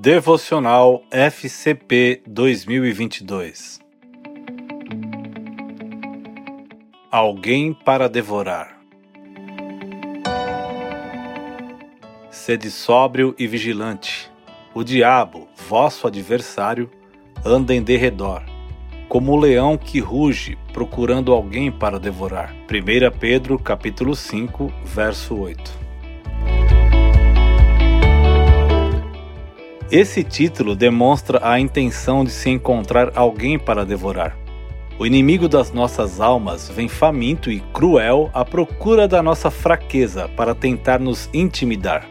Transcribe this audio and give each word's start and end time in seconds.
Devocional 0.00 1.02
FCP 1.10 2.22
2022 2.24 3.80
Alguém 7.10 7.74
para 7.74 8.08
devorar. 8.08 8.78
Sede 12.30 12.70
sóbrio 12.70 13.34
e 13.36 13.48
vigilante. 13.48 14.30
O 14.72 14.84
diabo, 14.84 15.48
vosso 15.68 16.06
adversário, 16.06 16.88
anda 17.44 17.74
em 17.74 17.82
derredor, 17.82 18.44
como 19.08 19.32
o 19.32 19.36
leão 19.36 19.76
que 19.76 19.98
ruge, 19.98 20.56
procurando 20.72 21.32
alguém 21.32 21.72
para 21.72 21.98
devorar. 21.98 22.54
1 22.70 23.18
Pedro 23.18 23.58
capítulo 23.58 24.14
5, 24.14 24.72
verso 24.84 25.34
8. 25.34 25.87
Esse 29.90 30.22
título 30.22 30.76
demonstra 30.76 31.40
a 31.42 31.58
intenção 31.58 32.22
de 32.22 32.30
se 32.30 32.50
encontrar 32.50 33.10
alguém 33.14 33.58
para 33.58 33.86
devorar. 33.86 34.36
O 34.98 35.06
inimigo 35.06 35.48
das 35.48 35.72
nossas 35.72 36.20
almas 36.20 36.68
vem 36.68 36.88
faminto 36.88 37.50
e 37.50 37.60
cruel 37.72 38.30
à 38.34 38.44
procura 38.44 39.08
da 39.08 39.22
nossa 39.22 39.50
fraqueza 39.50 40.28
para 40.36 40.54
tentar 40.54 41.00
nos 41.00 41.30
intimidar. 41.32 42.06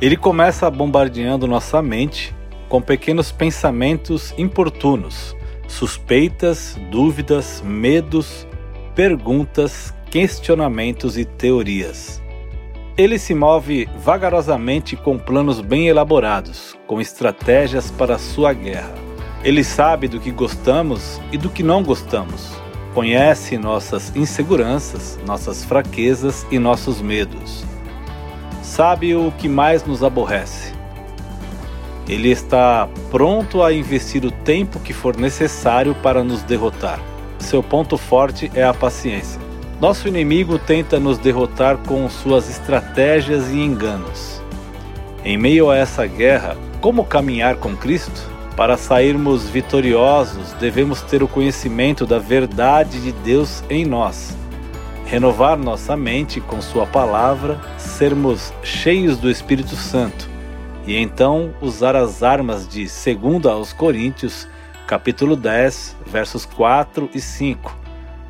Ele 0.00 0.16
começa 0.16 0.70
bombardeando 0.70 1.48
nossa 1.48 1.82
mente 1.82 2.32
com 2.68 2.80
pequenos 2.80 3.32
pensamentos 3.32 4.32
importunos, 4.38 5.34
suspeitas, 5.66 6.78
dúvidas, 6.92 7.60
medos, 7.60 8.46
perguntas, 8.94 9.92
questionamentos 10.12 11.18
e 11.18 11.24
teorias. 11.24 12.22
Ele 12.98 13.18
se 13.18 13.34
move 13.34 13.86
vagarosamente 13.98 14.96
com 14.96 15.18
planos 15.18 15.60
bem 15.60 15.86
elaborados, 15.86 16.74
com 16.86 16.98
estratégias 16.98 17.90
para 17.90 18.18
sua 18.18 18.54
guerra. 18.54 18.94
Ele 19.44 19.62
sabe 19.62 20.08
do 20.08 20.18
que 20.18 20.30
gostamos 20.30 21.20
e 21.30 21.36
do 21.36 21.50
que 21.50 21.62
não 21.62 21.82
gostamos. 21.82 22.54
Conhece 22.94 23.58
nossas 23.58 24.16
inseguranças, 24.16 25.18
nossas 25.26 25.62
fraquezas 25.62 26.46
e 26.50 26.58
nossos 26.58 27.02
medos. 27.02 27.66
Sabe 28.62 29.14
o 29.14 29.30
que 29.30 29.46
mais 29.46 29.84
nos 29.84 30.02
aborrece. 30.02 30.72
Ele 32.08 32.30
está 32.30 32.88
pronto 33.10 33.62
a 33.62 33.74
investir 33.74 34.24
o 34.24 34.30
tempo 34.30 34.80
que 34.80 34.94
for 34.94 35.18
necessário 35.18 35.94
para 35.96 36.24
nos 36.24 36.42
derrotar. 36.42 36.98
Seu 37.38 37.62
ponto 37.62 37.98
forte 37.98 38.50
é 38.54 38.64
a 38.64 38.72
paciência. 38.72 39.45
Nosso 39.80 40.08
inimigo 40.08 40.58
tenta 40.58 40.98
nos 40.98 41.18
derrotar 41.18 41.76
com 41.76 42.08
suas 42.08 42.48
estratégias 42.48 43.50
e 43.50 43.58
enganos. 43.58 44.40
Em 45.22 45.36
meio 45.36 45.70
a 45.70 45.76
essa 45.76 46.06
guerra, 46.06 46.56
como 46.80 47.04
caminhar 47.04 47.56
com 47.56 47.76
Cristo? 47.76 48.22
Para 48.56 48.78
sairmos 48.78 49.46
vitoriosos, 49.50 50.54
devemos 50.54 51.02
ter 51.02 51.22
o 51.22 51.28
conhecimento 51.28 52.06
da 52.06 52.18
verdade 52.18 53.02
de 53.02 53.12
Deus 53.12 53.62
em 53.68 53.84
nós, 53.84 54.34
renovar 55.04 55.58
nossa 55.58 55.94
mente 55.94 56.40
com 56.40 56.62
Sua 56.62 56.86
palavra, 56.86 57.60
sermos 57.76 58.54
cheios 58.62 59.18
do 59.18 59.30
Espírito 59.30 59.76
Santo 59.76 60.26
e 60.86 60.96
então 60.96 61.52
usar 61.60 61.94
as 61.94 62.22
armas 62.22 62.66
de 62.66 62.86
2 62.86 63.44
aos 63.44 63.74
Coríntios, 63.74 64.48
capítulo 64.86 65.36
10, 65.36 65.96
versos 66.06 66.46
4 66.46 67.10
e 67.12 67.20
5 67.20 67.85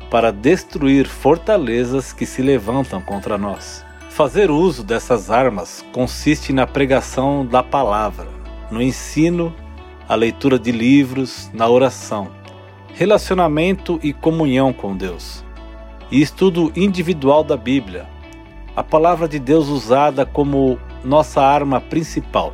para 0.09 0.31
destruir 0.31 1.07
fortalezas 1.07 2.13
que 2.13 2.25
se 2.25 2.41
levantam 2.41 3.01
contra 3.01 3.37
nós. 3.37 3.85
Fazer 4.09 4.49
uso 4.49 4.83
dessas 4.83 5.29
armas 5.29 5.85
consiste 5.91 6.51
na 6.51 6.65
pregação 6.65 7.45
da 7.45 7.61
palavra, 7.61 8.27
no 8.71 8.81
ensino, 8.81 9.53
a 10.07 10.15
leitura 10.15 10.57
de 10.57 10.71
livros, 10.71 11.51
na 11.53 11.67
oração, 11.67 12.29
relacionamento 12.93 13.99
e 14.01 14.13
comunhão 14.13 14.73
com 14.73 14.95
Deus, 14.95 15.43
e 16.09 16.21
estudo 16.21 16.71
individual 16.75 17.43
da 17.43 17.57
Bíblia, 17.57 18.07
a 18.75 18.83
palavra 18.83 19.27
de 19.27 19.37
Deus 19.37 19.67
usada 19.67 20.25
como 20.25 20.79
nossa 21.03 21.41
arma 21.41 21.81
principal. 21.81 22.53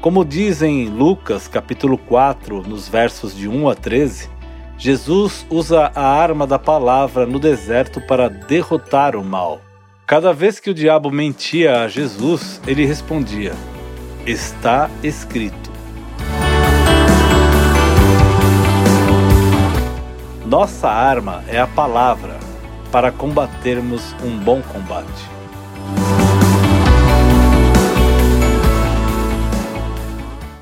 Como 0.00 0.24
diz 0.24 0.62
em 0.62 0.88
Lucas 0.88 1.46
capítulo 1.46 1.98
4, 1.98 2.62
nos 2.62 2.88
versos 2.88 3.36
de 3.36 3.48
1 3.48 3.68
a 3.68 3.74
13, 3.74 4.30
Jesus 4.78 5.44
usa 5.50 5.90
a 5.92 6.06
arma 6.06 6.46
da 6.46 6.56
palavra 6.56 7.26
no 7.26 7.40
deserto 7.40 8.00
para 8.00 8.28
derrotar 8.28 9.16
o 9.16 9.24
mal. 9.24 9.60
Cada 10.06 10.32
vez 10.32 10.60
que 10.60 10.70
o 10.70 10.74
diabo 10.74 11.10
mentia 11.10 11.82
a 11.82 11.88
Jesus, 11.88 12.60
ele 12.64 12.86
respondia: 12.86 13.54
Está 14.24 14.88
escrito. 15.02 15.68
Nossa 20.46 20.88
arma 20.88 21.42
é 21.48 21.58
a 21.58 21.66
palavra 21.66 22.38
para 22.92 23.10
combatermos 23.10 24.14
um 24.24 24.38
bom 24.38 24.62
combate. 24.62 25.37